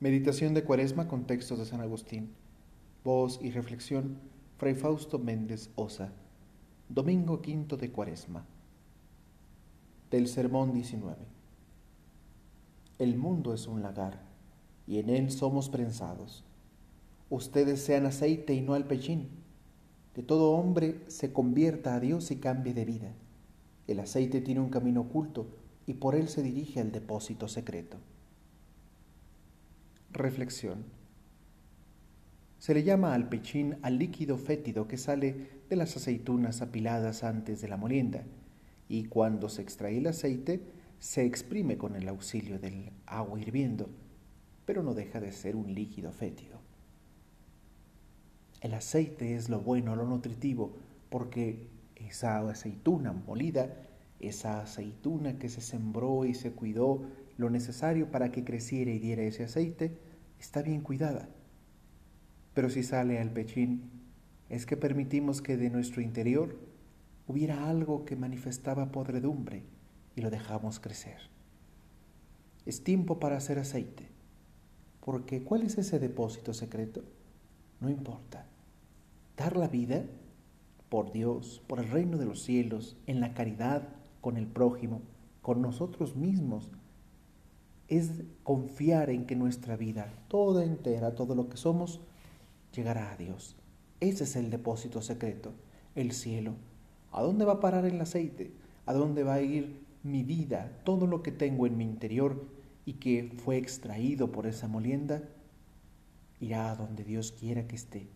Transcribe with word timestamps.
Meditación 0.00 0.54
de 0.54 0.62
Cuaresma 0.62 1.08
con 1.08 1.24
textos 1.26 1.58
de 1.58 1.64
San 1.64 1.80
Agustín. 1.80 2.30
Voz 3.02 3.40
y 3.42 3.50
reflexión, 3.50 4.20
Fray 4.56 4.76
Fausto 4.76 5.18
Méndez 5.18 5.70
Osa. 5.74 6.12
Domingo 6.88 7.42
quinto 7.42 7.76
de 7.76 7.90
Cuaresma. 7.90 8.46
Del 10.12 10.28
Sermón 10.28 10.72
19. 10.72 11.16
El 13.00 13.16
mundo 13.16 13.52
es 13.52 13.66
un 13.66 13.82
lagar, 13.82 14.22
y 14.86 15.00
en 15.00 15.10
él 15.10 15.32
somos 15.32 15.68
prensados. 15.68 16.44
Ustedes 17.28 17.82
sean 17.82 18.06
aceite 18.06 18.54
y 18.54 18.60
no 18.60 18.74
alpechín. 18.74 19.30
Que 20.14 20.22
todo 20.22 20.52
hombre 20.52 21.02
se 21.08 21.32
convierta 21.32 21.96
a 21.96 21.98
Dios 21.98 22.30
y 22.30 22.36
cambie 22.36 22.72
de 22.72 22.84
vida. 22.84 23.14
El 23.88 23.98
aceite 23.98 24.40
tiene 24.42 24.60
un 24.60 24.70
camino 24.70 25.00
oculto 25.00 25.48
y 25.86 25.94
por 25.94 26.14
él 26.14 26.28
se 26.28 26.44
dirige 26.44 26.78
al 26.78 26.92
depósito 26.92 27.48
secreto. 27.48 27.96
Reflexión. 30.18 30.84
Se 32.58 32.74
le 32.74 32.82
llama 32.82 33.14
al 33.14 33.28
pechín 33.28 33.76
al 33.82 33.98
líquido 33.98 34.36
fétido 34.36 34.88
que 34.88 34.96
sale 34.96 35.62
de 35.70 35.76
las 35.76 35.96
aceitunas 35.96 36.60
apiladas 36.60 37.22
antes 37.22 37.60
de 37.60 37.68
la 37.68 37.76
molienda 37.76 38.24
y 38.88 39.04
cuando 39.04 39.48
se 39.48 39.62
extrae 39.62 39.98
el 39.98 40.08
aceite 40.08 40.60
se 40.98 41.24
exprime 41.24 41.78
con 41.78 41.94
el 41.94 42.08
auxilio 42.08 42.58
del 42.58 42.90
agua 43.06 43.40
hirviendo, 43.40 43.90
pero 44.64 44.82
no 44.82 44.92
deja 44.92 45.20
de 45.20 45.30
ser 45.30 45.54
un 45.54 45.72
líquido 45.72 46.10
fétido. 46.10 46.58
El 48.60 48.74
aceite 48.74 49.36
es 49.36 49.48
lo 49.48 49.60
bueno, 49.60 49.94
lo 49.94 50.04
nutritivo, 50.04 50.72
porque 51.10 51.68
esa 51.94 52.40
aceituna 52.40 53.12
molida, 53.12 53.72
esa 54.18 54.62
aceituna 54.62 55.38
que 55.38 55.48
se 55.48 55.60
sembró 55.60 56.24
y 56.24 56.34
se 56.34 56.50
cuidó 56.50 57.02
lo 57.38 57.48
necesario 57.48 58.10
para 58.10 58.30
que 58.30 58.44
creciera 58.44 58.90
y 58.90 58.98
diera 58.98 59.22
ese 59.22 59.44
aceite, 59.44 59.96
está 60.38 60.60
bien 60.60 60.82
cuidada. 60.82 61.28
Pero 62.52 62.68
si 62.68 62.82
sale 62.82 63.20
al 63.20 63.30
pechín, 63.30 63.90
es 64.50 64.66
que 64.66 64.76
permitimos 64.76 65.40
que 65.40 65.56
de 65.56 65.70
nuestro 65.70 66.02
interior 66.02 66.58
hubiera 67.28 67.68
algo 67.68 68.04
que 68.04 68.16
manifestaba 68.16 68.90
podredumbre 68.90 69.62
y 70.16 70.20
lo 70.20 70.30
dejamos 70.30 70.80
crecer. 70.80 71.18
Es 72.66 72.82
tiempo 72.82 73.20
para 73.20 73.36
hacer 73.36 73.58
aceite, 73.58 74.08
porque 75.04 75.42
¿cuál 75.42 75.62
es 75.62 75.78
ese 75.78 75.98
depósito 76.00 76.52
secreto? 76.52 77.04
No 77.80 77.88
importa. 77.88 78.46
Dar 79.36 79.56
la 79.56 79.68
vida 79.68 80.04
por 80.88 81.12
Dios, 81.12 81.62
por 81.68 81.78
el 81.78 81.88
reino 81.88 82.18
de 82.18 82.26
los 82.26 82.42
cielos, 82.42 82.96
en 83.06 83.20
la 83.20 83.32
caridad, 83.32 83.88
con 84.20 84.36
el 84.36 84.48
prójimo, 84.48 85.02
con 85.40 85.62
nosotros 85.62 86.16
mismos, 86.16 86.68
es 87.88 88.10
confiar 88.42 89.10
en 89.10 89.26
que 89.26 89.34
nuestra 89.34 89.76
vida, 89.76 90.12
toda 90.28 90.64
entera, 90.64 91.14
todo 91.14 91.34
lo 91.34 91.48
que 91.48 91.56
somos, 91.56 92.00
llegará 92.74 93.12
a 93.12 93.16
Dios. 93.16 93.56
Ese 94.00 94.24
es 94.24 94.36
el 94.36 94.50
depósito 94.50 95.00
secreto, 95.02 95.52
el 95.94 96.12
cielo. 96.12 96.54
¿A 97.12 97.22
dónde 97.22 97.44
va 97.44 97.54
a 97.54 97.60
parar 97.60 97.86
el 97.86 98.00
aceite? 98.00 98.52
¿A 98.86 98.92
dónde 98.92 99.22
va 99.22 99.34
a 99.34 99.42
ir 99.42 99.80
mi 100.02 100.22
vida, 100.22 100.70
todo 100.84 101.06
lo 101.06 101.22
que 101.22 101.32
tengo 101.32 101.66
en 101.66 101.76
mi 101.76 101.84
interior 101.84 102.44
y 102.84 102.94
que 102.94 103.32
fue 103.44 103.56
extraído 103.56 104.30
por 104.30 104.46
esa 104.46 104.68
molienda? 104.68 105.22
Irá 106.40 106.70
a 106.70 106.76
donde 106.76 107.04
Dios 107.04 107.32
quiera 107.32 107.66
que 107.66 107.76
esté. 107.76 108.06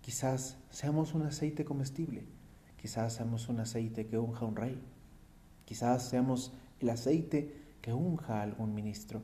Quizás 0.00 0.56
seamos 0.70 1.14
un 1.14 1.22
aceite 1.22 1.64
comestible, 1.64 2.24
quizás 2.80 3.12
seamos 3.14 3.48
un 3.48 3.60
aceite 3.60 4.06
que 4.06 4.18
unja 4.18 4.44
a 4.44 4.48
un 4.48 4.56
rey, 4.56 4.80
quizás 5.64 6.08
seamos 6.08 6.52
el 6.80 6.90
aceite 6.90 7.61
que 7.82 7.92
unja 7.92 8.38
a 8.38 8.42
algún 8.42 8.74
ministro. 8.74 9.22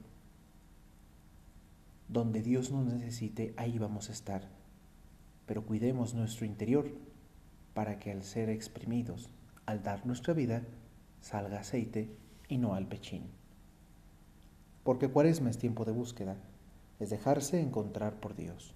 Donde 2.08 2.42
Dios 2.42 2.70
nos 2.70 2.84
necesite, 2.84 3.54
ahí 3.56 3.78
vamos 3.78 4.08
a 4.08 4.12
estar. 4.12 4.48
Pero 5.46 5.64
cuidemos 5.64 6.14
nuestro 6.14 6.44
interior 6.44 6.90
para 7.72 7.98
que 7.98 8.10
al 8.10 8.24
ser 8.24 8.50
exprimidos, 8.50 9.30
al 9.64 9.82
dar 9.82 10.04
nuestra 10.04 10.34
vida, 10.34 10.64
salga 11.20 11.60
aceite 11.60 12.10
y 12.48 12.58
no 12.58 12.74
al 12.74 12.88
pechín. 12.88 13.30
Porque 14.82 15.08
cuaresma 15.08 15.50
es 15.50 15.58
tiempo 15.58 15.84
de 15.84 15.92
búsqueda, 15.92 16.36
es 16.98 17.10
dejarse 17.10 17.60
encontrar 17.60 18.20
por 18.20 18.34
Dios. 18.34 18.74